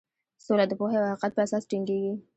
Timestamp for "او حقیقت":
0.99-1.31